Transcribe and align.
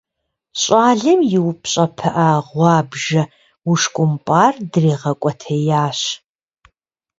Щӏалэм 0.61 1.19
и 1.37 1.39
упщӀэ 1.49 1.85
пыӀэ 1.97 2.29
гъуабжэ 2.47 3.23
ушкӀумпӀар 3.71 4.53
дригъэкӀуэтеящ. 4.71 5.99